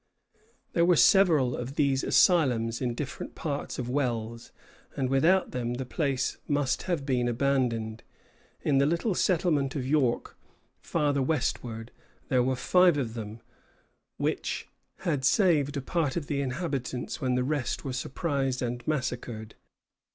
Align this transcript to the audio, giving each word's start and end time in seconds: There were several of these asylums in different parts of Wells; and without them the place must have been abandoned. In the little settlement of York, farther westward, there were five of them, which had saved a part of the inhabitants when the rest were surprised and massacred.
There 0.73 0.83
were 0.83 0.95
several 0.95 1.55
of 1.55 1.75
these 1.75 2.03
asylums 2.03 2.81
in 2.81 2.95
different 2.95 3.35
parts 3.35 3.77
of 3.77 3.87
Wells; 3.87 4.51
and 4.97 5.11
without 5.11 5.51
them 5.51 5.75
the 5.75 5.85
place 5.85 6.39
must 6.47 6.81
have 6.89 7.05
been 7.05 7.27
abandoned. 7.27 8.01
In 8.63 8.79
the 8.79 8.87
little 8.87 9.13
settlement 9.13 9.75
of 9.75 9.85
York, 9.85 10.35
farther 10.79 11.21
westward, 11.21 11.91
there 12.29 12.41
were 12.41 12.55
five 12.55 12.97
of 12.97 13.13
them, 13.13 13.41
which 14.17 14.67
had 15.01 15.23
saved 15.23 15.77
a 15.77 15.81
part 15.81 16.15
of 16.17 16.25
the 16.25 16.41
inhabitants 16.41 17.21
when 17.21 17.35
the 17.35 17.43
rest 17.43 17.85
were 17.85 17.93
surprised 17.93 18.63
and 18.63 18.81
massacred. 18.87 19.53